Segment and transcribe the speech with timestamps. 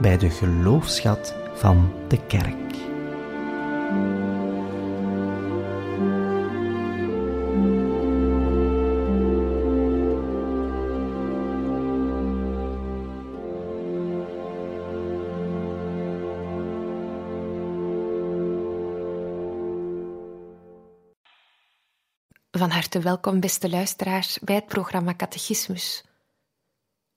[0.00, 2.62] bij de geloofschat van de kerk.
[22.50, 26.04] Van harte welkom, beste luisteraars, bij het programma Catechismus.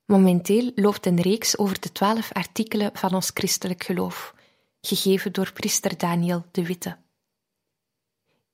[0.08, 4.34] Momenteel loopt een reeks over de twaalf artikelen van ons christelijk geloof,
[4.80, 6.96] gegeven door priester Daniel de Witte.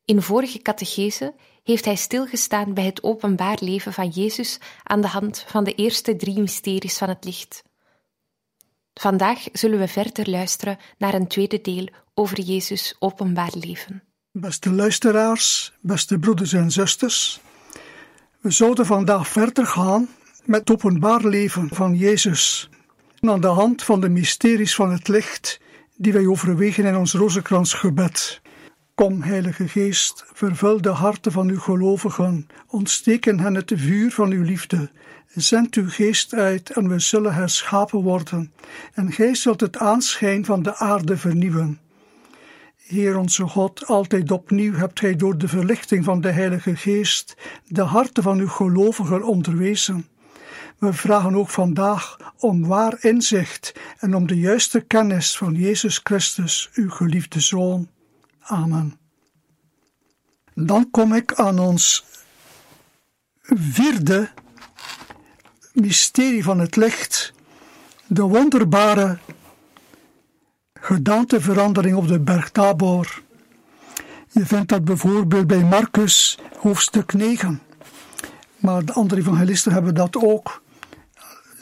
[0.05, 5.45] In vorige catechese heeft hij stilgestaan bij het openbaar leven van Jezus aan de hand
[5.47, 7.63] van de eerste drie mysteries van het licht.
[8.95, 14.03] Vandaag zullen we verder luisteren naar een tweede deel over Jezus' openbaar leven.
[14.31, 17.41] Beste luisteraars, beste broeders en zusters,
[18.41, 20.09] we zouden vandaag verder gaan
[20.45, 22.71] met openbaar leven van Jezus.
[23.21, 25.61] Aan de hand van de mysteries van het licht
[25.97, 28.41] die wij overwegen in ons rozenkransgebed.
[28.95, 34.43] Kom, Heilige Geest, vervul de harten van uw gelovigen, ontsteken hen het vuur van uw
[34.43, 34.91] liefde.
[35.35, 38.53] Zend uw geest uit en we zullen herschapen worden,
[38.93, 41.81] en gij zult het aanschijn van de aarde vernieuwen.
[42.77, 47.83] Heer onze God, altijd opnieuw hebt Gij door de verlichting van de Heilige Geest de
[47.83, 50.07] harten van uw gelovigen onderwezen.
[50.79, 56.71] We vragen ook vandaag om waar inzicht en om de juiste kennis van Jezus Christus,
[56.75, 57.89] uw geliefde Zoon.
[58.41, 58.99] Amen.
[60.55, 62.05] Dan kom ik aan ons
[63.43, 64.31] vierde
[65.73, 67.33] mysterie van het licht,
[68.07, 69.19] de wonderbare
[70.81, 73.23] gedaanteverandering op de berg Tabor.
[74.31, 77.63] Je vindt dat bijvoorbeeld bij Marcus hoofdstuk 9.
[78.57, 80.63] Maar de andere evangelisten hebben dat ook.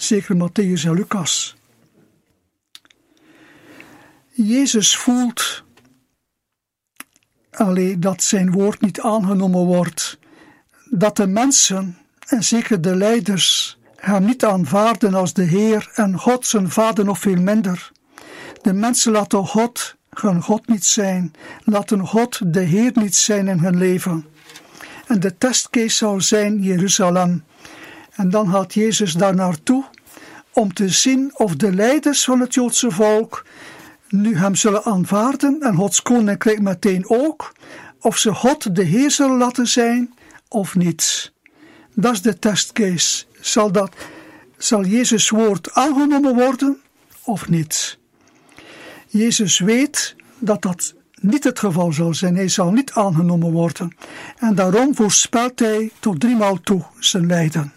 [0.02, 1.56] Zeker Matthäus en Lucas.
[4.30, 5.64] Jezus voelt
[7.50, 10.18] alleen dat zijn woord niet aangenomen wordt.
[10.90, 16.46] Dat de mensen, en zeker de leiders, hem niet aanvaarden als de Heer en God
[16.46, 17.90] zijn Vader nog veel minder.
[18.62, 21.32] De mensen laten God hun God niet zijn,
[21.64, 24.26] laten God de Heer niet zijn in hun leven.
[25.06, 27.44] En de testcase zou zijn Jeruzalem.
[28.12, 29.84] En dan gaat Jezus daar naartoe
[30.52, 33.44] om te zien of de leiders van het Joodse volk
[34.08, 37.52] nu hem zullen aanvaarden en Gods koninkrijk meteen ook,
[38.00, 40.14] of ze God de Heer zullen laten zijn
[40.48, 41.32] of niet.
[41.94, 43.24] Dat is de testcase.
[43.40, 43.94] Zal, dat,
[44.56, 46.80] zal Jezus' woord aangenomen worden
[47.24, 47.98] of niet?
[49.08, 52.36] Jezus weet dat dat niet het geval zal zijn.
[52.36, 53.96] Hij zal niet aangenomen worden.
[54.38, 57.72] En daarom voorspelt hij tot driemaal toe zijn lijden.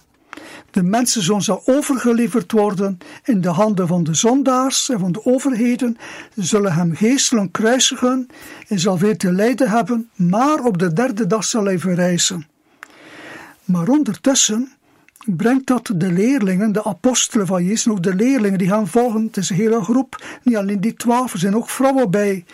[0.75, 5.97] De mensenzoon zal overgeleverd worden in de handen van de zondaars en van de overheden.
[6.33, 8.27] Ze zullen hem geestelijk kruisigen.
[8.67, 12.47] Hij zal veel te lijden hebben, maar op de derde dag zal hij verrijzen.
[13.65, 14.71] Maar ondertussen
[15.25, 19.23] brengt dat de leerlingen, de apostelen van Jezus, ook de leerlingen die gaan volgen.
[19.23, 22.45] Het is een hele groep, niet alleen die twaalf, er zijn ook vrouwen bij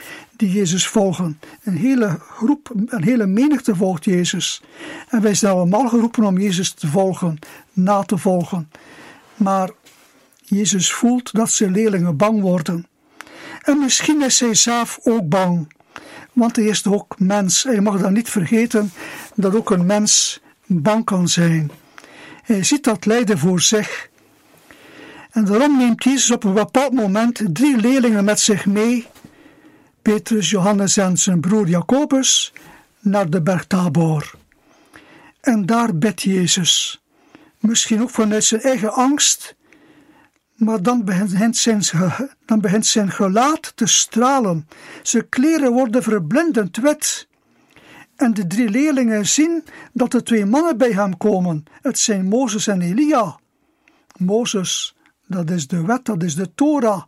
[0.41, 1.39] die Jezus volgen.
[1.63, 4.61] Een hele groep, een hele menigte volgt Jezus.
[5.09, 7.39] En wij zijn allemaal geroepen om Jezus te volgen,
[7.73, 8.71] na te volgen.
[9.35, 9.69] Maar
[10.43, 12.87] Jezus voelt dat zijn leerlingen bang worden.
[13.61, 15.73] En misschien is hij zelf ook bang,
[16.33, 17.65] want hij is ook mens.
[17.65, 18.91] En je mag dan niet vergeten
[19.35, 21.71] dat ook een mens bang kan zijn.
[22.43, 24.09] Hij ziet dat lijden voor zich.
[25.31, 29.07] En daarom neemt Jezus op een bepaald moment drie leerlingen met zich mee,
[30.01, 32.53] Petrus, Johannes en zijn broer Jacobus,
[32.99, 34.33] naar de berg Tabor.
[35.41, 37.01] En daar bidt Jezus,
[37.59, 39.55] misschien ook vanuit zijn eigen angst,
[40.55, 41.81] maar dan begint zijn,
[42.45, 44.67] dan begint zijn gelaat te stralen.
[45.03, 47.27] Zijn kleren worden verblindend wit.
[48.15, 49.63] En de drie leerlingen zien
[49.93, 51.63] dat er twee mannen bij hem komen.
[51.81, 53.39] Het zijn Mozes en Elia.
[54.17, 54.95] Mozes,
[55.27, 57.03] dat is de wet, dat is de Torah.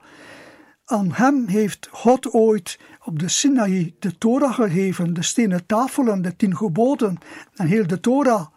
[0.85, 6.35] Aan hem heeft God ooit op de Sinaï de Torah gegeven, de stenen tafelen, de
[6.35, 7.17] tien geboden
[7.55, 8.47] en heel de Torah.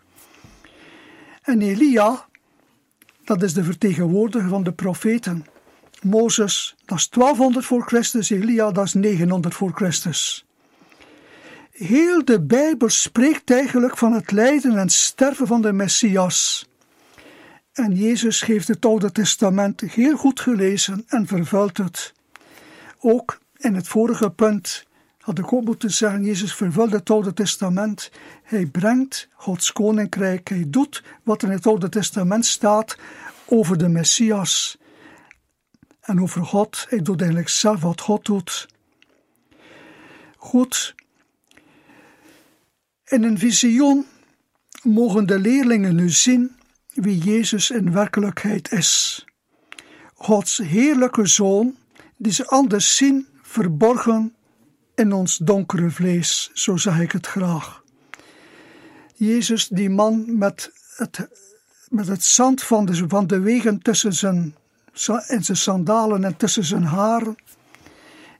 [1.43, 2.27] En Elia,
[3.25, 5.47] dat is de vertegenwoordiger van de profeten.
[6.03, 10.47] Mozes, dat is 1200 voor Christus, Elia, dat is 900 voor Christus.
[11.71, 16.67] Heel de Bijbel spreekt eigenlijk van het lijden en sterven van de Messias.
[17.77, 22.13] En Jezus heeft het Oude Testament heel goed gelezen en vervult het.
[22.99, 24.87] Ook in het vorige punt
[25.21, 28.11] had ik ook moeten zeggen, Jezus vervult het Oude Testament.
[28.43, 30.49] Hij brengt Gods koninkrijk.
[30.49, 32.97] Hij doet wat in het Oude Testament staat
[33.45, 34.79] over de Messias.
[36.01, 36.87] En over God.
[36.89, 38.69] Hij doet eigenlijk zelf wat God doet.
[40.37, 40.95] Goed.
[43.05, 44.07] In een visioen
[44.83, 46.56] mogen de leerlingen nu zien
[46.97, 49.25] wie Jezus in werkelijkheid is.
[50.15, 51.77] Gods heerlijke Zoon,
[52.17, 54.35] die ze anders zien verborgen
[54.95, 57.83] in ons donkere vlees, zo zeg ik het graag.
[59.15, 61.29] Jezus, die man met het,
[61.89, 64.55] met het zand van de, van de wegen tussen zijn,
[65.29, 67.37] in zijn sandalen en tussen zijn haren,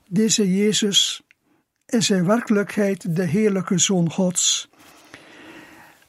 [0.09, 1.21] deze Jezus
[1.85, 4.69] is in werkelijkheid de heerlijke Zoon Gods.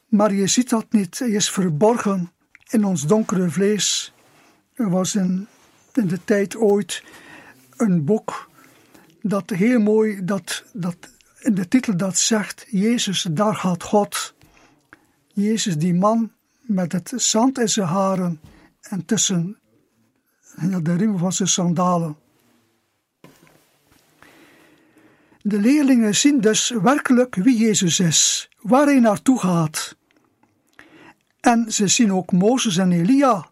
[0.08, 2.32] Maar je ziet dat niet, hij is verborgen
[2.68, 4.12] in ons donkere vlees.
[4.76, 5.46] Was in,
[5.92, 7.02] de tijd ooit
[7.76, 8.50] een boek
[9.22, 10.96] dat heel mooi, dat, dat
[11.40, 14.34] in de titel dat zegt, Jezus, daar gaat God.
[15.26, 18.40] Jezus, die man met het zand in zijn haren
[18.80, 19.58] en tussen
[20.82, 22.16] de riemen van zijn sandalen.
[25.42, 29.96] De leerlingen zien dus werkelijk wie Jezus is, waar hij naartoe gaat.
[31.48, 33.48] En ze zien ook Mozes en Elia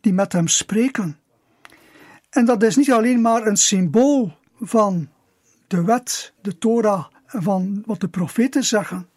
[0.00, 1.18] die met hem spreken.
[2.30, 5.08] En dat is niet alleen maar een symbool van
[5.66, 9.08] de wet, de Torah en van wat de profeten zeggen.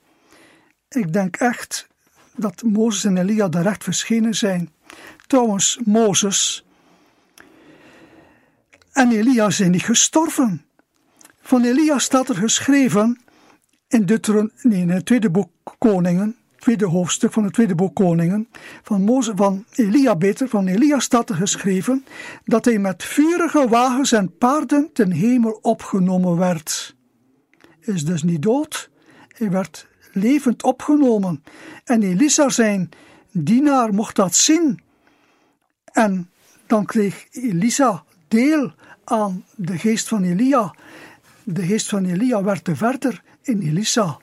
[0.89, 1.87] Ik denk echt
[2.35, 4.73] dat Mozes en Elia daar echt verschenen zijn.
[5.27, 6.65] Trouwens, Mozes
[8.91, 10.65] en Elia zijn niet gestorven.
[11.41, 13.21] Van Elia staat er geschreven
[13.87, 18.47] in, Deuteron in het tweede boek Koningen, tweede hoofdstuk van het tweede boek Koningen,
[18.83, 22.05] van, Mozes, van Elia beter, van Elia staat er geschreven
[22.43, 26.95] dat hij met vurige wagens en paarden ten hemel opgenomen werd.
[27.79, 28.89] Is dus niet dood,
[29.27, 31.43] hij werd levend opgenomen.
[31.83, 32.89] En Elisa zijn
[33.31, 34.81] dienaar mocht dat zien.
[35.83, 36.29] En
[36.67, 38.73] dan kreeg Elisa deel
[39.03, 40.75] aan de geest van Elia.
[41.43, 44.17] De geest van Elia werd te verder in Elisa.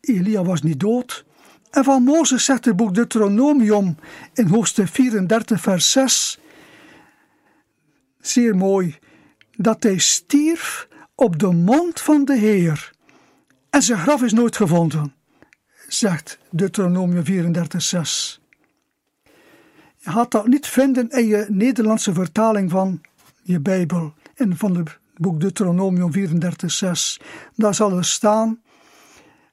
[0.00, 1.24] Elia was niet dood.
[1.72, 3.96] En van Mozes zegt het boek Deuteronomium
[4.34, 6.38] in hoofdstuk 34, vers 6,
[8.20, 8.98] zeer mooi,
[9.56, 12.90] dat hij stierf op de mond van de Heer.
[13.70, 15.14] En zijn graf is nooit gevonden,
[15.88, 18.40] zegt Deuteronomium 34, 6.
[19.96, 23.00] Je gaat dat niet vinden in je Nederlandse vertaling van
[23.42, 27.20] je Bijbel, en van het boek Deuteronomium 34, 6.
[27.54, 28.62] Daar zal er staan,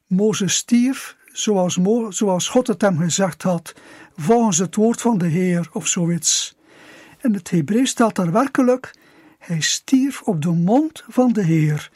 [0.08, 1.80] Mozes stierf zoals,
[2.10, 3.74] zoals God het hem gezegd had,
[4.18, 6.58] volgens het woord van de Heer of zoiets.
[7.22, 8.94] In het Hebreeuws staat er werkelijk,
[9.40, 11.92] hij stierf op de mond van de Heer.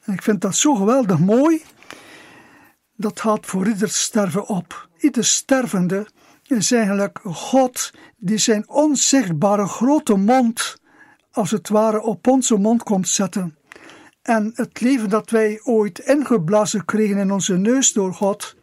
[0.00, 1.62] En ik vind dat zo geweldig mooi.
[2.96, 4.88] Dat gaat voor ieder sterven op.
[4.98, 6.06] Ieder stervende
[6.46, 10.80] is eigenlijk God die zijn onzichtbare grote mond,
[11.30, 13.56] als het ware, op onze mond komt zetten.
[14.22, 18.56] En het leven dat wij ooit ingeblazen kregen in onze neus door God,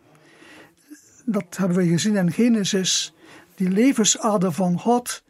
[1.25, 3.13] dat hebben we gezien in Genesis,
[3.55, 5.23] die levensader van God.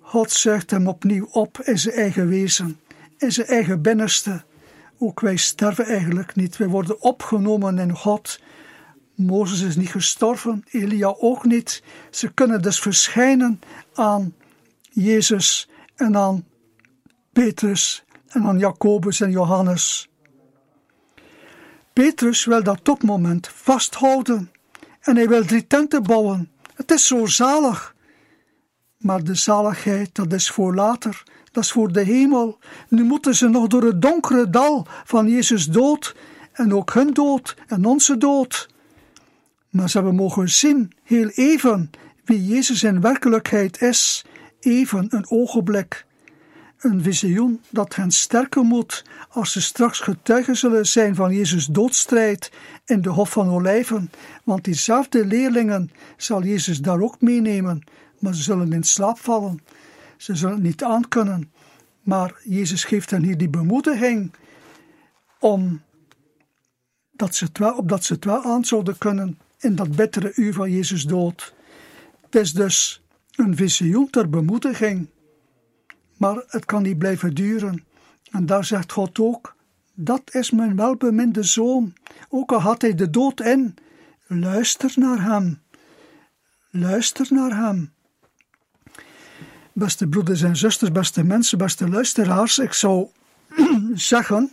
[0.00, 2.80] God zuigt hem opnieuw op in zijn eigen wezen,
[3.18, 4.42] in zijn eigen binnenste.
[4.98, 8.40] Ook wij sterven eigenlijk niet, wij worden opgenomen in God.
[9.14, 11.82] Mozes is niet gestorven, Elia ook niet.
[12.10, 13.60] Ze kunnen dus verschijnen
[13.94, 14.34] aan
[14.90, 16.44] Jezus en aan
[17.32, 20.08] Petrus en aan Jacobus en Johannes.
[21.92, 24.50] Petrus wil dat topmoment vasthouden
[25.08, 26.50] en hij wil drie tenten bouwen.
[26.74, 27.94] Het is zo zalig.
[28.98, 31.22] Maar de zaligheid, dat is voor later,
[31.52, 32.58] dat is voor de hemel.
[32.88, 36.16] Nu moeten ze nog door het donkere dal van Jezus dood
[36.52, 38.68] en ook hun dood en onze dood.
[39.70, 41.90] Maar ze hebben mogen zien, heel even,
[42.24, 44.24] wie Jezus in werkelijkheid is,
[44.60, 46.06] even een ogenblik.
[46.78, 52.52] Een visioen dat hen sterken moet als ze straks getuigen zullen zijn van Jezus doodstrijd
[52.84, 54.10] in de Hof van Olijven,
[54.44, 57.84] want diezelfde leerlingen zal Jezus daar ook meenemen,
[58.18, 59.62] maar ze zullen in slaap vallen.
[60.16, 61.52] Ze zullen het niet aankunnen.
[62.02, 64.32] Maar Jezus geeft hen hier die bemoediging
[65.38, 65.82] om
[67.10, 70.52] dat ze het wel, opdat ze het wel aan zouden kunnen in dat bittere uur
[70.54, 71.54] van Jezus dood.
[72.20, 73.02] Het is dus
[73.34, 75.08] een visioen ter bemoediging
[76.18, 77.84] maar het kan niet blijven duren.
[78.30, 79.56] En daar zegt God ook:
[79.94, 81.92] Dat is mijn welbeminde zoon.
[82.28, 83.74] Ook al had hij de dood in,
[84.26, 85.60] luister naar hem.
[86.70, 87.92] Luister naar hem.
[89.72, 93.08] Beste broeders en zusters, beste mensen, beste luisteraars, ik zou
[93.94, 94.52] zeggen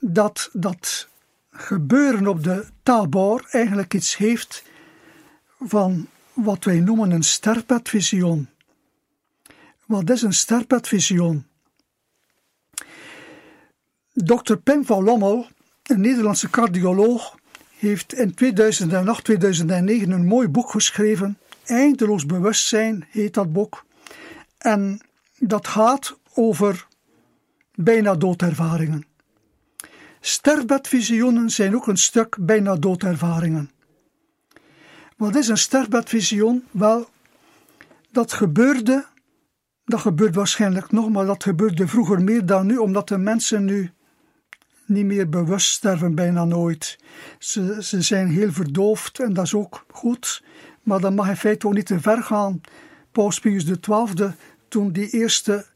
[0.00, 1.08] dat dat
[1.50, 4.62] gebeuren op de Tabor eigenlijk iets heeft
[5.60, 8.48] van wat wij noemen een sterpetvisioen.
[9.86, 11.46] Wat is een sterpetvisioen?
[14.12, 14.54] Dr.
[14.54, 15.46] Pim van Lommel,
[15.82, 17.38] een Nederlandse cardioloog,
[17.78, 21.38] heeft in 2008, 2009 een mooi boek geschreven.
[21.64, 23.84] Eindeloos bewustzijn heet dat boek.
[24.58, 25.00] En
[25.38, 26.86] dat gaat over
[27.74, 29.06] bijna doodervaringen.
[30.20, 33.70] Sterfbedvisioenen zijn ook een stuk bijna doodervaringen.
[35.16, 36.64] Wat is een sterfbedvisioen?
[36.70, 37.08] Wel,
[38.10, 39.06] dat gebeurde,
[39.84, 43.90] dat gebeurt waarschijnlijk nog, maar dat gebeurde vroeger meer dan nu, omdat de mensen nu
[44.86, 46.98] niet meer bewust sterven, bijna nooit.
[47.38, 50.42] Ze, ze zijn heel verdoofd en dat is ook goed,
[50.82, 52.60] maar dat mag in feite ook niet te ver gaan.
[53.12, 54.30] Paus Pius XII,
[54.68, 55.66] toen die eerste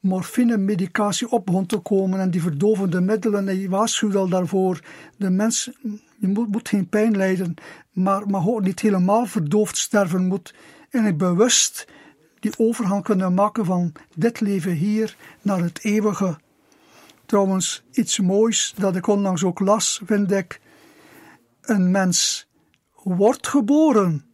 [0.00, 4.80] morfine-medicatie op begon te komen en die verdovende middelen, en je waarschuwde al daarvoor,
[5.16, 5.70] de mens
[6.18, 7.54] je moet, geen pijn lijden,
[7.92, 10.54] maar mag ook niet helemaal verdoofd sterven, moet
[10.90, 11.86] en bewust
[12.46, 16.38] die overgang kunnen maken van dit leven hier naar het eeuwige.
[17.26, 20.60] Trouwens, iets moois dat ik onlangs ook las, vind ik.
[21.60, 22.48] Een mens
[23.02, 24.24] wordt geboren,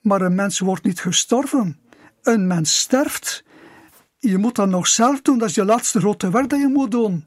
[0.00, 1.78] maar een mens wordt niet gestorven.
[2.22, 3.44] Een mens sterft.
[4.18, 6.90] Je moet dat nog zelf doen, dat is je laatste grote werk dat je moet
[6.90, 7.24] doen.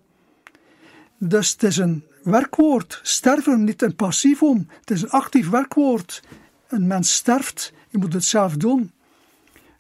[1.17, 2.99] Dus het is een werkwoord.
[3.03, 4.67] Sterven, niet een passiefom.
[4.79, 6.23] Het is een actief werkwoord.
[6.67, 8.91] Een mens sterft, je moet het zelf doen.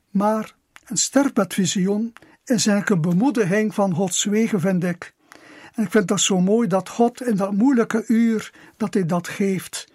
[0.09, 2.13] Maar een sterfbedvisioen
[2.45, 5.13] is eigenlijk een bemoediging van Gods wegen, vind ik.
[5.73, 9.27] En ik vind dat zo mooi dat God in dat moeilijke uur, dat hij dat
[9.27, 9.87] geeft.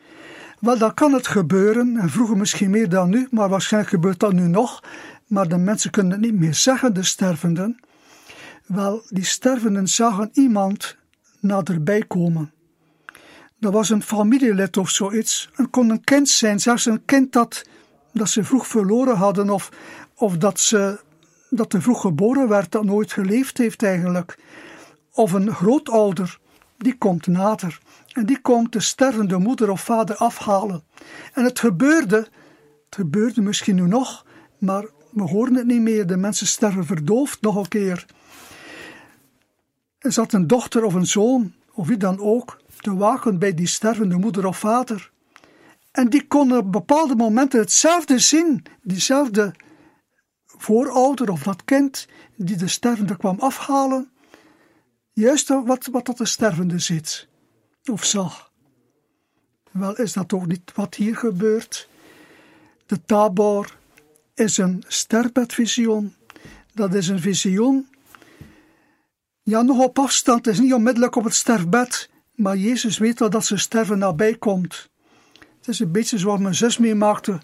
[0.61, 4.33] Wel, dan kan het gebeuren, en vroeger misschien meer dan nu, maar waarschijnlijk gebeurt dat
[4.33, 4.83] nu nog,
[5.27, 7.81] maar de mensen kunnen het niet meer zeggen, de stervenden.
[8.67, 10.97] Wel, die stervenden zagen iemand
[11.41, 12.53] naderbij komen.
[13.59, 15.51] Dat was een familielid of zoiets.
[15.55, 17.65] Het kon een kind zijn, zelfs een kind dat,
[18.13, 19.71] dat ze vroeg verloren hadden of,
[20.25, 21.01] of dat, ze,
[21.51, 24.39] dat er vroeg geboren werd, dat nooit geleefd heeft eigenlijk.
[25.13, 26.39] Of een grootouder,
[26.77, 27.81] die komt nader.
[28.13, 30.83] En die komt de stervende moeder of vader afhalen.
[31.33, 32.17] En het gebeurde,
[32.85, 34.27] het gebeurde misschien nu nog,
[34.59, 36.07] maar we horen het niet meer.
[36.07, 38.07] De mensen sterven verdoofd nog een keer.
[39.99, 43.67] Er zat een dochter of een zoon, of wie dan ook, te waken bij die
[43.67, 45.11] stervende moeder of vader.
[45.93, 49.55] En die kon op bepaalde momenten hetzelfde zien, diezelfde
[50.65, 52.07] voorouder of dat kind
[52.37, 54.11] die de stervende kwam afhalen,
[55.13, 57.29] juist wat, wat dat de stervende ziet
[57.91, 58.53] of zag.
[59.71, 61.89] Wel is dat ook niet wat hier gebeurt.
[62.87, 63.77] De tabor
[64.35, 66.15] is een sterfbedvisioen.
[66.73, 67.89] Dat is een visioen
[69.47, 73.45] ja, nog op afstand is niet onmiddellijk op het sterfbed, maar Jezus weet wel dat
[73.45, 74.91] zijn sterven nabij komt.
[75.39, 77.41] Het is een beetje zoals mijn zus meemaakte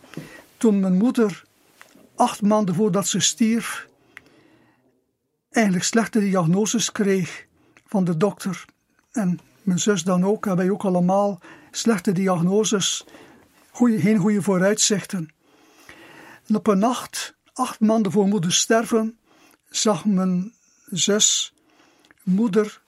[0.57, 1.45] toen mijn moeder
[2.21, 3.89] acht maanden voordat ze stierf
[5.51, 7.47] eigenlijk slechte diagnoses kreeg
[7.87, 8.65] van de dokter.
[9.13, 13.07] En mijn zus dan ook, en wij ook allemaal slechte diagnoses,
[13.71, 15.29] goeie, geen goede vooruitzichten.
[16.47, 19.19] En op een nacht, acht maanden voor moeder sterven,
[19.69, 20.53] zag mijn
[20.91, 21.55] zus
[22.23, 22.83] moeder,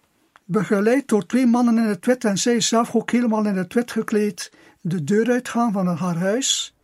[0.45, 3.91] begeleid door twee mannen in het wit en zij zelf ook helemaal in het wit
[3.91, 6.75] gekleed, de deur uitgaan van haar huis.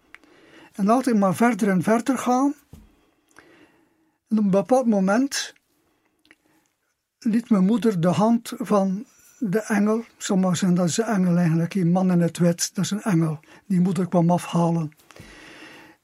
[0.79, 2.55] En altijd maar verder en verder gaan.
[4.29, 5.55] En op een bepaald moment
[7.19, 9.05] liet mijn moeder de hand van
[9.39, 12.85] de engel, sommigen zeggen dat is een engel eigenlijk, die man in het wit, dat
[12.85, 14.93] is een engel, die moeder kwam afhalen.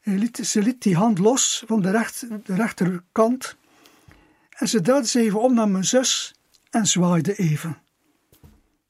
[0.02, 2.08] Liet, ze liet die hand los van de,
[2.44, 3.56] de rechterkant
[4.50, 6.34] en ze draaide ze even om naar mijn zus
[6.70, 7.78] en zwaaide even.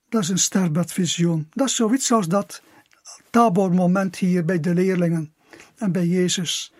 [0.08, 1.48] Dat is een sterfbedvisioen.
[1.50, 2.62] Dat is zoiets als dat
[3.30, 5.33] tabormoment hier bij de leerlingen
[5.76, 6.72] en bij Jezus.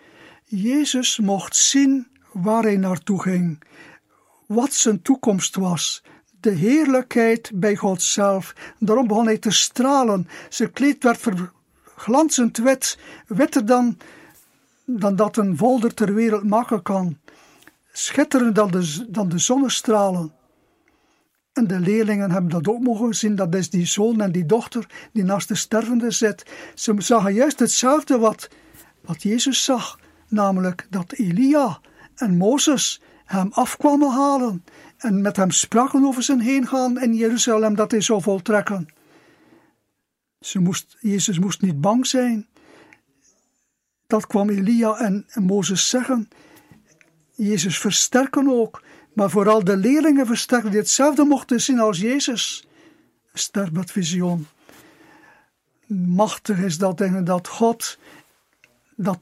[0.45, 3.63] Jezus mocht zien waar hij naartoe ging,
[4.47, 6.03] wat zijn toekomst was,
[6.41, 8.55] de heerlijkheid bij God zelf.
[8.79, 10.29] Daarom begon hij te stralen.
[10.49, 13.99] Zijn kleed werd verglanzend wit, witter dan,
[14.85, 17.19] dan dat een volder ter wereld maken kan
[17.97, 20.33] schitterender dan de, dan de zonnestralen.
[21.53, 24.87] En de leerlingen hebben dat ook mogen zien, dat is die zoon en die dochter
[25.13, 26.45] die naast de stervende zit.
[26.75, 28.49] Ze zagen juist hetzelfde wat,
[29.05, 31.81] wat Jezus zag, namelijk dat Elia
[32.15, 34.65] en Mozes hem afkwamen halen
[34.97, 38.89] en met hem spraken over zijn heengaan in Jeruzalem dat hij zou voltrekken.
[40.41, 42.47] Ze moest, Jezus moest niet bang zijn.
[44.07, 46.29] Dat kwam Elia en, Mozes zeggen.
[47.33, 48.83] Jezus versterken ook,
[49.13, 52.67] maar vooral de leerlingen versterken die hetzelfde mochten zien als Jezus.
[53.33, 54.47] Sterk visioen.
[55.87, 57.99] Machtig is dat dat God
[58.97, 59.19] dat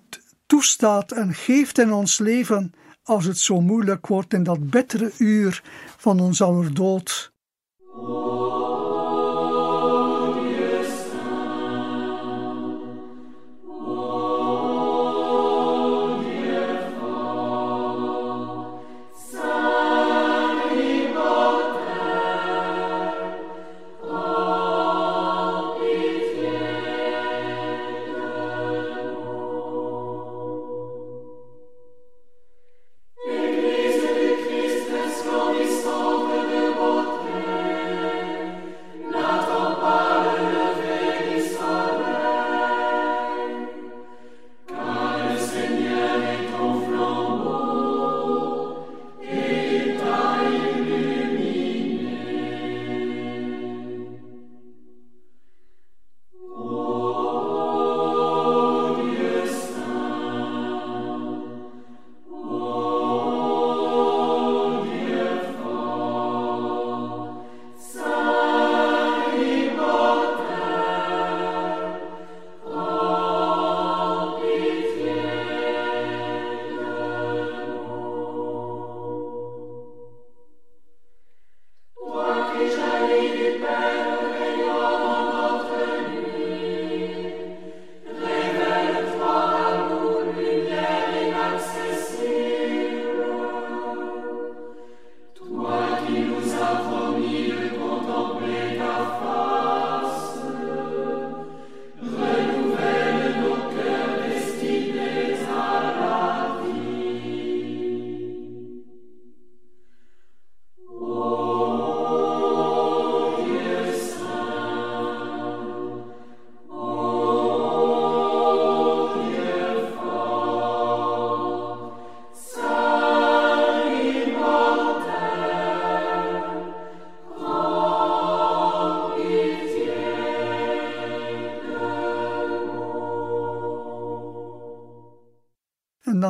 [0.47, 5.63] toestaat en geeft in ons leven als het zo moeilijk wordt in dat bittere uur
[5.97, 7.33] van ons aller dood.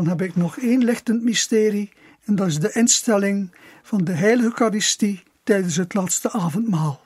[0.02, 1.92] Dan heb ik nog één lichtend mysterie,
[2.24, 3.50] en dat is de instelling
[3.82, 7.00] van de Heilige Eucharistie tijdens het laatste avondmaal.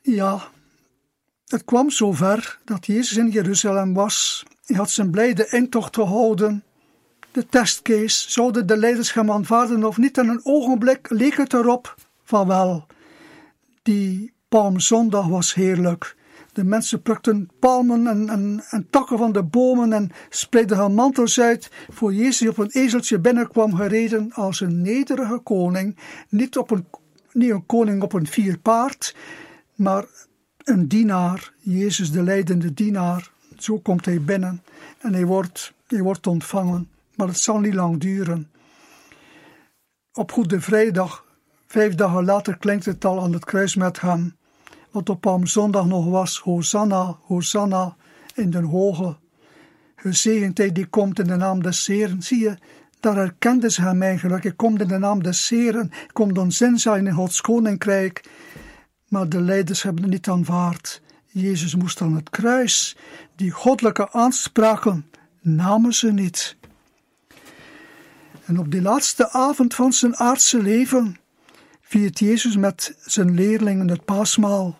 [0.00, 0.50] Ja,
[1.46, 4.44] het kwam zover dat Jezus in Jeruzalem was.
[4.64, 6.64] Hij had zijn blijde intocht gehouden.
[7.30, 10.18] De testcase, zouden de leiders hem aanvaarden of niet?
[10.18, 11.94] En een ogenblik leek het erop
[12.24, 12.86] van wel.
[13.82, 16.16] Die Palmzondag was heerlijk.
[16.58, 21.40] De mensen plukten palmen en, en, en, takken van de bomen en spreidden hun mantels
[21.40, 25.96] uit voor Jezus die op een ezeltje binnenkwam gereden als een nederige koning.
[26.28, 26.86] Niet, op een,
[27.32, 29.16] niet een koning op een vier paard,
[29.74, 30.04] maar
[30.64, 33.30] een dienaar, Jezus de leidende dienaar.
[33.58, 34.62] Zo komt hij binnen
[34.98, 38.50] en hij wordt, hij wordt ontvangen, maar het zal niet lang duren.
[40.12, 41.24] Op Goede Vrijdag,
[41.66, 44.37] vijf dagen later, klinkt het al aan het kruis met hem
[44.90, 47.96] wat op Palmzondag nog was, Hosanna, Hosanna
[48.34, 49.16] in de hoge.
[49.96, 52.22] Gezegend die komt in de naam des Heren.
[52.22, 52.56] Zie je,
[53.00, 54.42] daar herkenden ze hem eigenlijk.
[54.42, 58.24] Hij komt in de naam des Heren, komt dan zin zijn in Gods koninkrijk.
[59.08, 61.02] Maar de leiders hebben het niet aanvaard.
[61.26, 62.96] Jezus moest aan het kruis.
[63.36, 65.06] Die goddelijke aanspraken
[65.40, 66.56] namen ze niet.
[68.44, 71.16] En op die laatste avond van zijn aardse leven
[71.88, 74.78] viert Jezus met zijn leerlingen het paasmaal.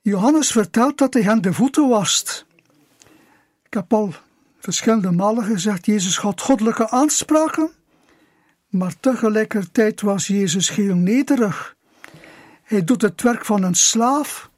[0.00, 2.46] Johannes vertelt dat hij hen de voeten wast.
[3.62, 4.14] Ik heb al
[4.58, 7.70] verschillende malen gezegd, Jezus had goddelijke aanspraken,
[8.68, 11.76] maar tegelijkertijd was Jezus heel nederig.
[12.62, 14.50] Hij doet het werk van een slaaf.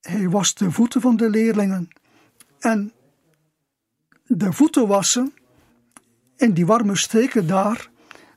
[0.00, 1.88] Hij was de voeten van de leerlingen.
[2.58, 2.92] En
[4.26, 5.34] de voeten wassen
[6.36, 7.90] in die warme streken daar,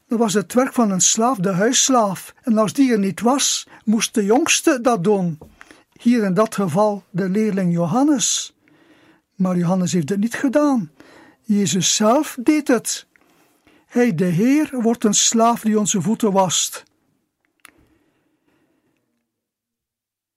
[0.07, 2.33] dat was het werk van een slaaf, de huisslaaf.
[2.41, 5.37] En als die er niet was, moest de jongste dat doen.
[6.01, 8.55] Hier in dat geval de leerling Johannes.
[9.35, 10.91] Maar Johannes heeft het niet gedaan.
[11.41, 13.07] Jezus zelf deed het.
[13.85, 16.83] Hij, de Heer, wordt een slaaf die onze voeten wast.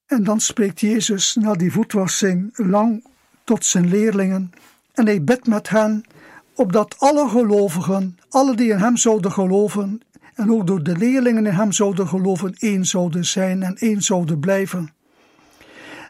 [0.05, 3.05] En dan spreekt Jezus na die voetwassing lang
[3.43, 4.51] tot zijn leerlingen
[4.93, 6.03] en hij bidt met hen
[6.59, 10.01] opdat alle gelovigen, alle die in hem zouden geloven
[10.35, 14.39] en ook door de leerlingen in hem zouden geloven, één zouden zijn en één zouden
[14.39, 14.93] blijven.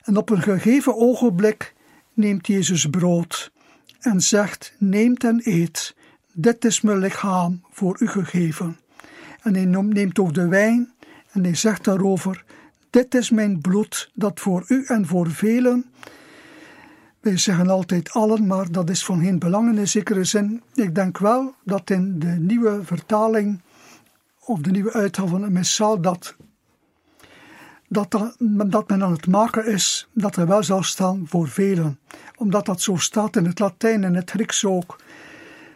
[0.04, 1.74] En op een gegeven ogenblik
[2.14, 3.52] neemt Jezus brood
[4.00, 5.96] en zegt: Neemt en eet,
[6.34, 8.80] dit is mijn lichaam voor u gegeven.
[9.42, 10.92] En hij neemt ook de wijn
[11.32, 12.44] en hij zegt daarover:
[12.90, 15.86] Dit is mijn bloed dat voor u en voor velen.
[17.20, 20.62] Wij zeggen altijd allen, maar dat is van geen belang in zekere zin.
[20.74, 23.62] Ik denk wel dat in de nieuwe vertaling
[24.40, 26.36] of de nieuwe uitgave van het missaal dat,
[27.88, 28.12] dat,
[28.68, 32.00] dat men aan het maken is, dat er wel zal staan voor velen.
[32.36, 35.00] Omdat dat zo staat in het Latijn en het Grieks ook,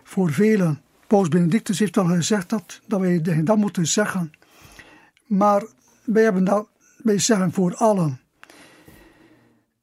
[0.04, 0.82] voor velen.
[1.08, 4.32] Paus Benedictus heeft al gezegd dat, dat wij dat moeten zeggen.
[5.26, 5.64] Maar
[6.04, 8.20] wij, hebben dat, wij zeggen voor allen.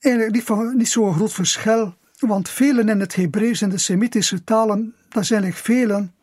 [0.01, 4.45] Eigenlijk niet, van, niet zo'n groot verschil, want velen in het Hebreeuws en de Semitische
[4.45, 6.15] talen, dat zijn eigenlijk velen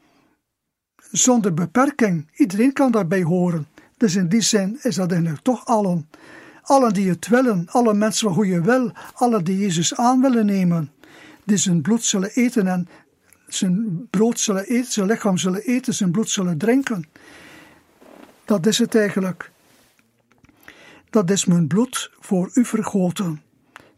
[1.11, 2.29] zonder beperking.
[2.35, 3.67] Iedereen kan daarbij horen.
[3.97, 6.09] Dus in die zin is dat eigenlijk toch allen.
[6.61, 10.91] Allen die het willen, alle mensen van goede wil, alle die Jezus aan willen nemen,
[11.43, 12.87] die zijn bloed zullen eten en
[13.47, 17.05] zijn brood zullen eten, zijn lichaam zullen eten, zijn bloed zullen drinken.
[18.45, 19.51] Dat is het eigenlijk.
[21.09, 23.41] Dat is mijn bloed voor u vergoten,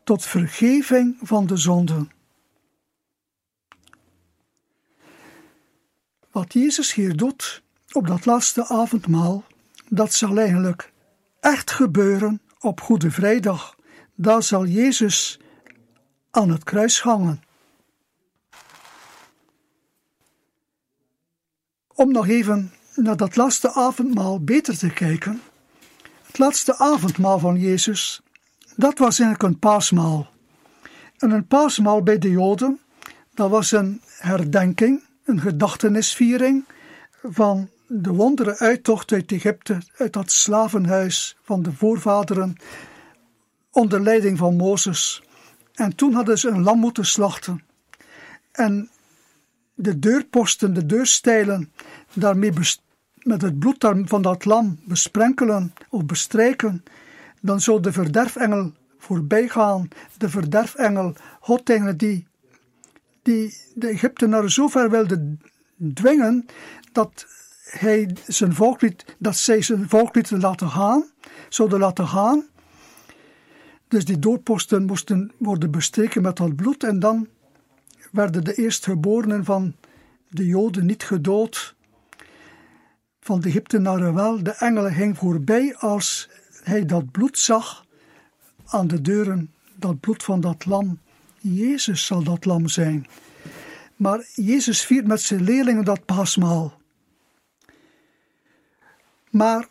[0.10, 2.12] tot vergeving van de zonden.
[6.32, 9.44] Wat Jezus hier doet op dat laatste avondmaal,
[9.90, 10.92] dat zal eigenlijk
[11.40, 13.76] echt gebeuren op Goede Vrijdag.
[14.16, 15.40] Daar zal Jezus
[16.32, 17.42] aan het kruis hangen.
[21.88, 25.42] Om nog even naar dat laatste avondmaal beter te kijken.
[26.26, 28.22] Het laatste avondmaal van Jezus,
[28.80, 30.28] dat was eigenlijk een paasmaal.
[31.18, 32.80] En een paasmaal bij de Joden,
[33.34, 36.66] dat was een herdenking een gedachtenisviering
[37.24, 42.56] van de wondere uittocht uit Egypte, uit dat slavenhuis van de voorvaderen
[43.72, 45.24] onder leiding van Mozes.
[45.74, 47.64] En toen hadden ze een lam moeten slachten.
[48.52, 48.90] En
[49.74, 51.74] de deurposten, de deurstijlen,
[52.14, 52.52] daarmee
[53.16, 56.84] met het bloed van dat lam besprenkelen of bestrijken,
[57.42, 59.88] dan zou de verderfengel voorbij gaan.
[60.18, 62.28] De verderfengel, God tegen die
[63.22, 65.38] die de Egyptenaren zo ver wilde
[65.94, 66.46] dwingen
[66.92, 67.26] dat
[67.64, 68.80] hij zijn volk
[69.18, 71.06] dat zij zijn volk lieten laten gaan,
[71.50, 72.46] zouden laten gaan.
[73.88, 77.28] Dus die doorposten moesten worden bestreken met dat bloed en dan
[78.12, 79.76] werden de eerstgeborenen van
[80.30, 81.76] de Joden niet gedood.
[83.20, 86.30] Van de Egyptenaren wel, de engelen ging voorbij als
[86.64, 87.86] hij dat bloed zag
[88.66, 91.00] aan de deuren, dat bloed van dat lam.
[91.38, 93.08] Jezus zal dat lam zijn.
[93.96, 96.74] Maar Jezus viert met zijn leerlingen dat paasmaal.
[99.30, 99.68] Maar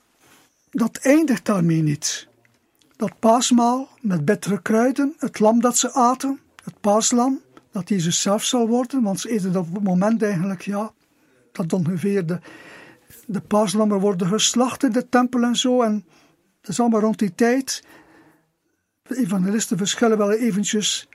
[0.70, 2.28] dat eindigt daarmee niet.
[2.96, 8.44] Dat paasmaal met bittere kruiden, het lam dat ze aten, het paaslam, dat Jezus zelf
[8.44, 10.92] zal worden, want ze eten dat moment eigenlijk, ja,
[11.52, 12.38] dat ongeveer de,
[13.26, 15.82] de paaslammen worden geslacht in de tempel en zo.
[15.82, 16.04] En
[16.62, 17.84] is allemaal rond die tijd.
[19.02, 21.08] De evangelisten verschillen wel eventjes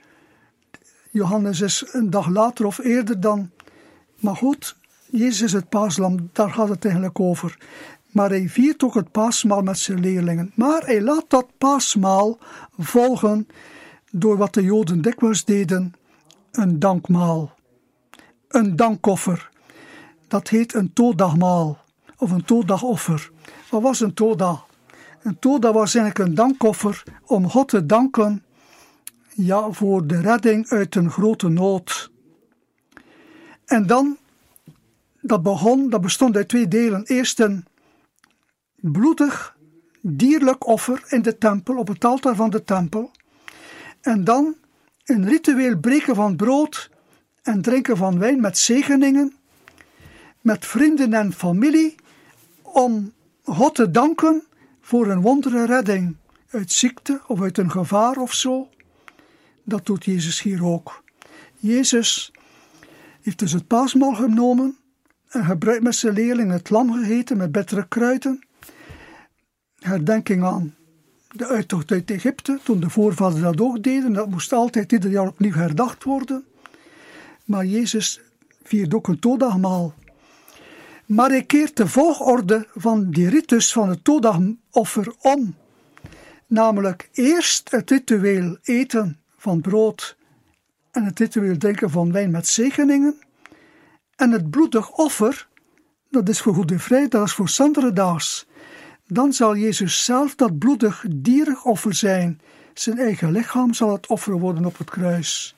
[1.14, 3.50] Johannes is een dag later of eerder dan.
[4.20, 4.76] Maar goed,
[5.10, 7.58] Jezus is het paaslam, daar gaat het eigenlijk over.
[8.10, 10.52] Maar hij viert ook het paasmaal met zijn leerlingen.
[10.54, 12.38] Maar hij laat dat paasmaal
[12.78, 13.48] volgen
[14.10, 15.94] door wat de Joden dikwijls deden:
[16.52, 17.54] een dankmaal.
[18.48, 19.50] Een dankoffer.
[20.28, 21.78] Dat heet een todagmaal
[22.16, 23.30] of een todagoffer.
[23.70, 24.64] Wat was een toda?
[25.24, 28.44] Een toda was eigenlijk een dankoffer om God te danken
[29.34, 32.10] ja, voor de redding uit een grote nood.
[33.64, 34.16] En dan,
[35.20, 37.04] dat begon, dat bestond uit twee delen.
[37.04, 37.64] Eerst een
[38.74, 39.56] bloedig,
[40.00, 43.10] dierlijk offer in de tempel, op het altaar van de tempel.
[44.00, 44.54] En dan
[45.04, 46.90] een ritueel breken van brood
[47.42, 49.34] en drinken van wijn met zegeningen,
[50.40, 51.94] met vrienden en familie,
[52.62, 54.42] om God te danken
[54.84, 56.16] voor een wondere redding
[56.50, 58.68] uit ziekte of uit een gevaar of zo.
[59.62, 61.02] Dat doet Jezus hier ook.
[61.56, 62.32] Jezus
[63.22, 64.76] heeft dus het paasmaal genomen
[65.28, 68.46] en gebruikt met zijn leerlingen het lam gegeten met bittere kruiden.
[69.78, 70.74] Herdenking aan
[71.28, 74.12] de uittocht uit Egypte, toen de voorvaders dat ook deden.
[74.12, 76.44] Dat moest altijd ieder jaar opnieuw herdacht worden.
[77.44, 78.20] Maar Jezus
[78.62, 79.94] viert ook een todagmaal.
[81.06, 85.56] Maar hij keert de volgorde van die ritus van het todagoffer om.
[86.46, 90.16] Namelijk eerst het ritueel eten van brood
[90.90, 93.14] en het ritueel drinken van wijn met zegeningen.
[94.16, 95.48] En het bloedig offer,
[96.10, 98.46] dat is voor Goede Vrijdag, dat is voor Sanderedaags.
[99.06, 102.40] Dan zal Jezus zelf dat bloedig dierig offer zijn.
[102.74, 105.54] Zijn eigen lichaam zal het offer worden op het kruis.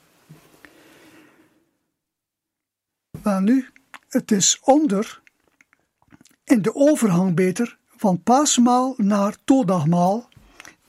[3.22, 3.68] Maar nu,
[4.08, 5.22] het is onder,
[6.46, 10.28] in de overhang beter, van paasmaal naar todagmaal,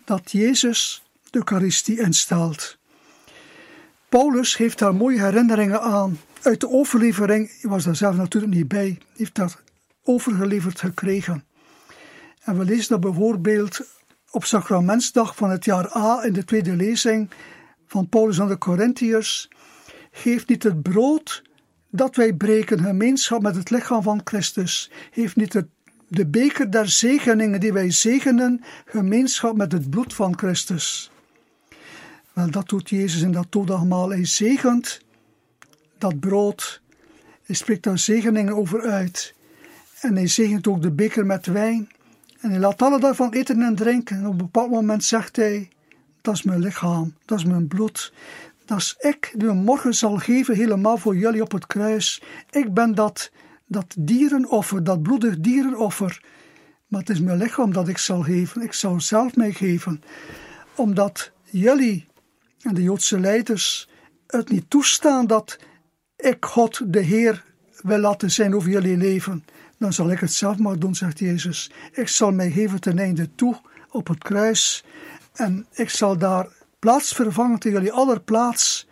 [0.06, 2.78] dat Jezus de Eucharistie instelt.
[4.10, 6.20] Paulus heeft daar mooie herinneringen aan.
[6.42, 9.62] Uit de overlevering, hij was daar zelf natuurlijk niet bij, heeft dat
[10.04, 11.44] overgeleverd gekregen.
[12.44, 13.82] En we lezen dat bijvoorbeeld
[14.32, 17.30] op Sacramentsdag van het jaar A in de tweede lezing
[17.88, 19.50] van Paulus aan de Corinthiërs.
[20.12, 21.44] Geef niet het brood
[21.98, 24.92] dat wij breken gemeenschap met het lichaam van Christus.
[25.12, 25.64] Heeft niet
[26.08, 31.12] de beker der zegeningen die wij zegenen gemeenschap met het bloed van Christus.
[32.34, 34.10] Wel, dat doet Jezus in dat todagmaal.
[34.10, 35.02] Hij zegent
[35.98, 36.82] dat brood.
[37.44, 39.34] Hij spreekt daar zegeningen over uit.
[40.02, 41.90] En hij zegent ook de beker met wijn.
[42.40, 44.18] En hij laat alle daarvan eten en drinken.
[44.18, 45.70] En op een bepaald moment zegt hij:
[46.22, 48.14] Dat is mijn lichaam, dat is mijn bloed.
[48.68, 52.22] Dat ik hem morgen zal geven, helemaal voor jullie op het kruis.
[52.50, 53.32] Ik ben dat,
[53.66, 56.24] dat dierenoffer, dat bloedig dierenoffer.
[56.88, 58.62] Maar het is mijn lichaam dat ik zal geven.
[58.62, 60.02] Ik zal zelf mij geven.
[60.76, 62.08] Omdat jullie
[62.62, 63.90] en de Joodse leiders
[64.28, 65.60] het niet toestaan dat
[66.18, 67.44] ik God de Heer
[67.82, 69.46] wil laten zijn over jullie leven,
[69.78, 71.72] dan zal ik het zelf maar doen, zegt Jezus.
[71.92, 74.84] Ik zal mij geven ten einde toe op het kruis
[75.34, 76.48] en ik zal daar
[76.80, 78.88] plaats vervangen tegen jullie aller plaats.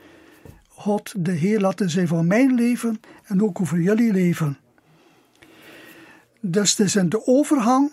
[0.68, 4.58] God de Heer laten zijn voor mijn leven en ook over jullie leven.
[6.40, 7.92] Dus het is in de overgang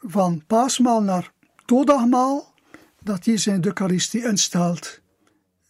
[0.00, 1.32] van paasmaal naar
[1.64, 2.54] todagmaal
[3.02, 5.00] dat Jezus in de Eucharistie instelt.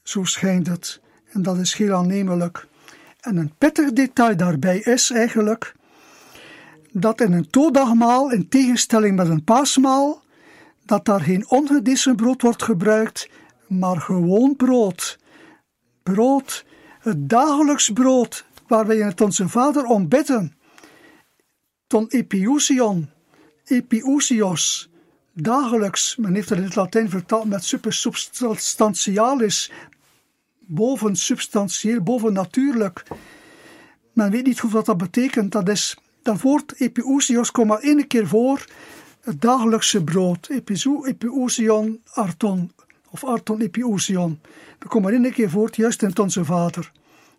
[0.03, 1.01] Zo schijnt het.
[1.33, 2.67] En dat is heel aannemelijk.
[3.21, 5.75] En een pittig detail daarbij is eigenlijk
[6.93, 10.23] dat in een todagmaal, in tegenstelling met een paasmaal,
[10.87, 13.29] dat daar geen ongedissen brood wordt gebruikt,
[13.67, 15.19] maar gewoon brood.
[16.03, 16.65] Brood,
[17.01, 20.57] het dagelijks brood, waar wij het onze Vader om bidden.
[21.87, 23.11] Ton epiousion,
[23.65, 24.91] epiousios,
[25.33, 29.73] dagelijks, men heeft het in het Latijn vertaald met supersubstantialis,
[30.61, 33.03] boven substantieel, boven natuurlijk.
[34.13, 35.53] Men weet niet goed wat dat betekent.
[35.53, 38.65] Dat is, dat woord epiousios komt maar één keer voor,
[39.27, 40.49] het dagelijkse brood.
[41.03, 42.73] Epiousion arton,
[43.11, 44.41] of arton epiousion.
[44.79, 46.93] Dat komt maar één keer voor, juist in onze vader.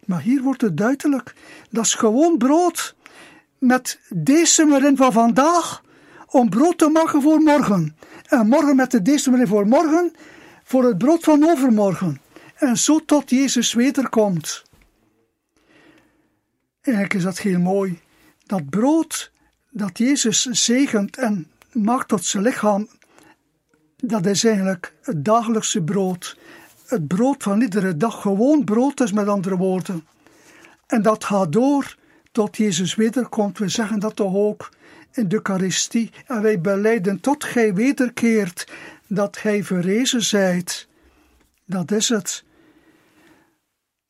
[0.06, 1.36] Maar hier wordt het duidelijk,
[1.70, 2.96] dat is gewoon brood
[3.58, 5.84] met deze erin van vandaag
[6.28, 7.98] om brood te maken voor morgen.
[8.26, 10.14] En morgen met de deze voor morgen,
[10.64, 12.22] voor het brood van overmorgen.
[12.56, 14.64] En zo tot Jezus wederkomt.
[16.82, 18.00] Eigenlijk is dat heel mooi.
[18.46, 19.32] Dat brood
[19.70, 21.48] dat Jezus zegent en
[21.84, 22.88] maakt tot zijn lichaam,
[23.96, 26.38] dat is eigenlijk het dagelijkse brood.
[26.86, 30.08] Het brood van iedere dag, gewoon brood is met andere woorden.
[30.88, 31.96] En dat gaat door
[32.32, 33.58] tot Jezus wederkomt.
[33.58, 34.70] We zeggen dat toch ook
[35.12, 36.12] in de Eucharistie.
[36.26, 38.72] En wij beleiden tot gij wederkeert
[39.08, 40.88] dat gij verrezen zijt.
[41.66, 42.44] Dat is het.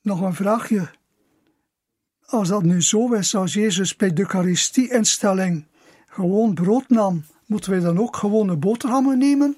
[0.01, 0.89] Nog een vraagje.
[2.25, 5.65] Als dat nu zo is, als Jezus bij de Eucharistie-instelling
[6.08, 9.57] gewoon brood nam, moeten wij dan ook gewone boterhammen nemen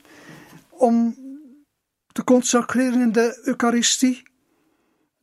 [0.70, 1.16] om
[2.12, 4.24] te consacreren in de Eucharistie?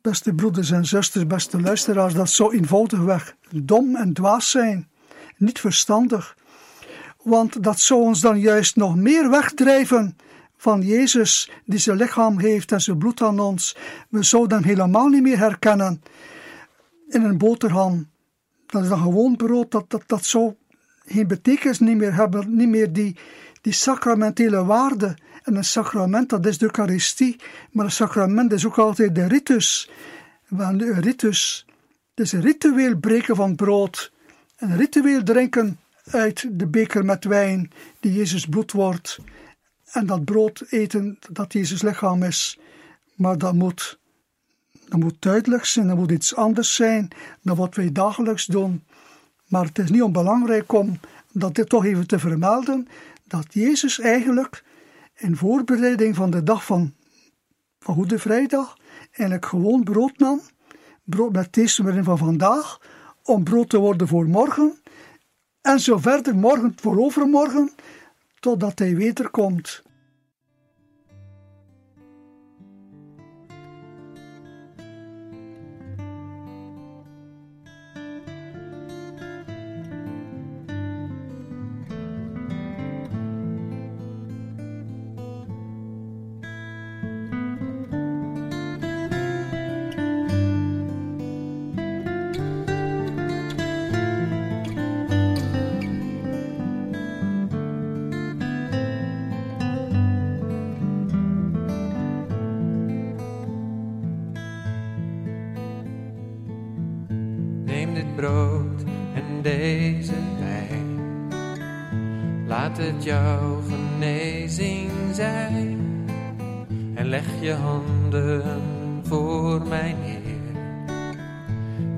[0.01, 4.89] Beste broeders en zusters, beste luisteraars, dat zou eenvoudigweg dom en dwaas zijn
[5.37, 6.37] niet verstandig.
[7.23, 10.17] Want dat zou ons dan juist nog meer wegdrijven
[10.57, 13.77] van Jezus, die zijn lichaam heeft en zijn bloed aan ons.
[14.09, 16.03] We zouden hem helemaal niet meer herkennen
[17.09, 18.11] in een boterham.
[18.67, 20.55] Dat is dan gewoon brood, dat, dat, dat zou
[21.07, 23.17] geen betekenis niet meer hebben, niet meer die,
[23.61, 25.17] die sacramentele waarde.
[25.43, 27.41] En een sacrament, dat is de Eucharistie,
[27.71, 29.91] maar een sacrament is ook altijd de ritus.
[30.49, 31.67] Want de ritus,
[32.15, 34.13] het is een ritueel breken van brood
[34.57, 39.19] een ritueel drinken uit de beker met wijn die Jezus bloed wordt
[39.93, 42.59] en dat brood eten dat Jezus lichaam is.
[43.15, 43.99] Maar dat moet,
[44.89, 47.09] dat moet duidelijk zijn, dat moet iets anders zijn
[47.43, 48.85] dan wat wij dagelijks doen.
[49.49, 51.01] Maar het is niet onbelangrijk om
[51.33, 52.89] dat dit toch even te vermelden,
[53.25, 54.65] dat Jezus eigenlijk
[55.15, 56.95] in voorbereiding van de dag van,
[57.79, 60.41] van Goede Vrijdag eigenlijk gewoon brood nam,
[61.05, 62.81] brood met deze van vandaag,
[63.23, 64.79] om brood te worden voor morgen
[65.61, 67.71] en zo verder morgen voor overmorgen,
[68.41, 69.83] totdat hij wederkomt.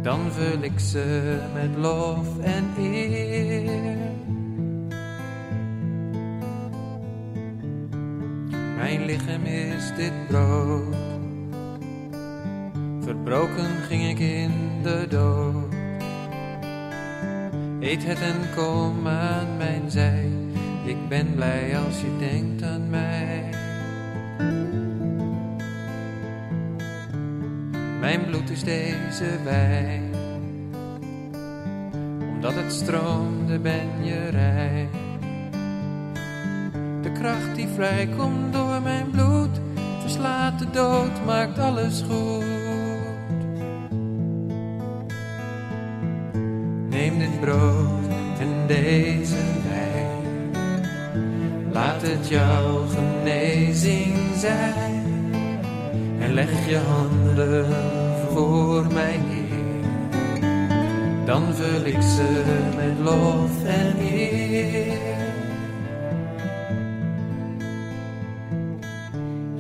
[0.09, 3.97] Dan vul ik ze met lof en eer.
[8.77, 10.97] Mijn lichaam is dit brood.
[13.01, 15.75] Verbroken ging ik in de dood.
[17.81, 20.29] Eet het en kom aan mijn zij.
[20.85, 23.08] Ik ben blij als je denkt aan mij.
[28.09, 30.03] Mijn bloed is deze wijn.
[32.35, 34.93] Omdat het stroomde ben je rijk.
[37.03, 39.61] De kracht die vrijkomt door mijn bloed
[40.01, 42.45] verslaat de dood, maakt alles goed.
[46.89, 50.53] Neem dit brood en deze wijn.
[51.73, 55.07] Laat het jouw genezing zijn.
[56.19, 57.98] En leg je handen
[58.39, 59.47] voor mijn Heer.
[61.25, 62.45] Dan vul ik ze
[62.77, 64.97] met lof en eer.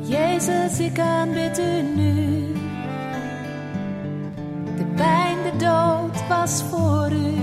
[0.00, 2.46] Jezus, ik aanbid u nu.
[4.76, 7.34] De pijn, de dood was voor u.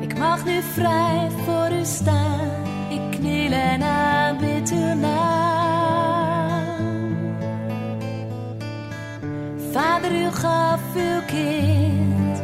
[0.00, 2.48] Ik mag nu vrij voor u staan.
[2.90, 5.37] Ik kniel en aanbid uw naam.
[10.12, 12.42] U gaf uw kind.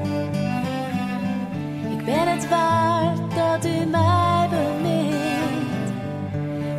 [1.91, 5.93] Ik ben het waard dat u mij bemint.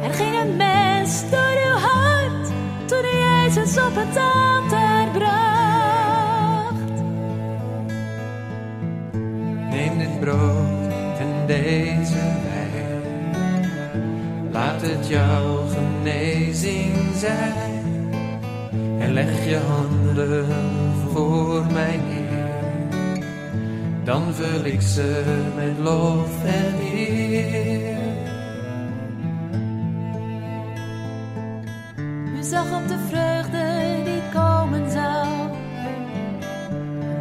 [0.03, 2.47] Er ging een mens door uw hart
[2.85, 5.43] toen u Jezus op het altaar bracht.
[9.69, 13.03] Neem dit brood en deze wijn.
[14.51, 17.64] Laat het jouw genezing zijn.
[19.15, 20.45] Leg je handen
[21.11, 23.23] voor mijn Heer.
[24.03, 25.23] Dan vul ik ze
[25.55, 27.97] met lof en eer.
[32.39, 33.63] U zag op de vreugde
[34.03, 35.27] die komen zou.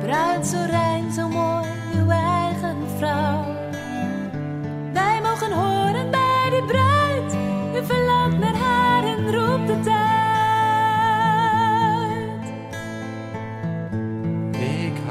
[0.01, 0.84] Bruid zo rein,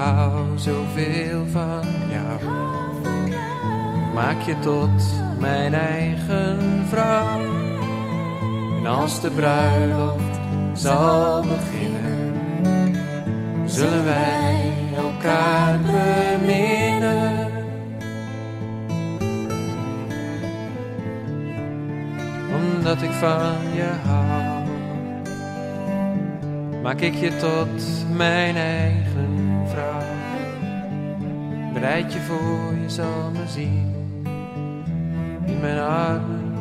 [0.03, 2.53] hou zoveel van jou.
[4.13, 5.03] Maak je tot
[5.39, 7.41] mijn eigen vrouw.
[8.79, 10.39] En als de bruiloft
[10.73, 12.33] zal beginnen,
[13.65, 17.51] zullen wij elkaar beminnen.
[22.55, 24.63] Omdat ik van je hou,
[26.81, 29.02] maak ik je tot mijn eigen.
[31.83, 33.93] Bereid je voor, je zal me zien.
[35.45, 36.53] In mijn armen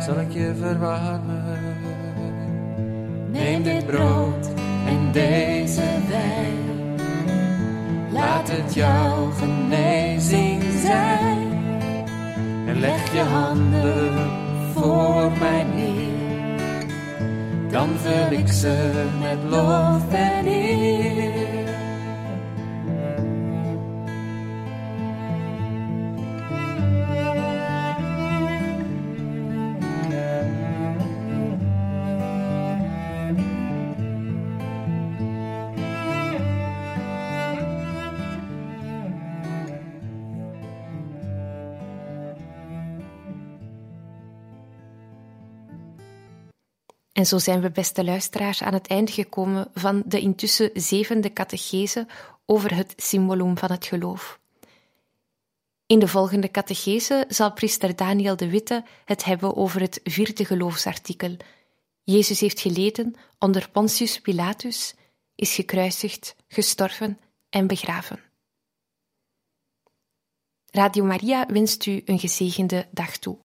[0.00, 1.58] zal ik je verwarmen.
[3.30, 4.48] Neem dit brood
[4.86, 6.98] en deze wijn.
[8.12, 11.48] Laat het jouw genezing zijn.
[12.66, 14.30] En leg je handen
[14.74, 16.90] voor mij neer.
[17.70, 21.47] Dan vul ik ze met lof en eer.
[47.18, 52.06] En zo zijn we, beste luisteraars, aan het einde gekomen van de intussen zevende catechese
[52.46, 54.40] over het symbolum van het geloof.
[55.86, 61.36] In de volgende catechese zal priester Daniel de Witte het hebben over het vierde geloofsartikel.
[62.02, 64.94] Jezus heeft geleden onder Pontius Pilatus,
[65.34, 67.18] is gekruisigd, gestorven
[67.50, 68.20] en begraven.
[70.70, 73.36] Radio Maria wenst u een gezegende dag toe.